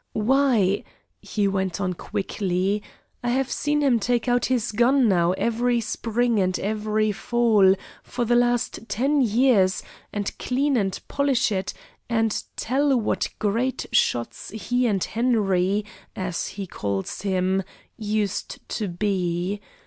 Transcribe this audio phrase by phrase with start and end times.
[0.17, 0.83] Why,"
[1.21, 2.81] he went on quickly,
[3.23, 8.25] "I have seen him take out his gun now every spring and every fall for
[8.25, 11.75] the last ten years and clean and polish it
[12.09, 17.61] and tell what great shots he and Henry, as he calls him,
[17.95, 19.61] used to be.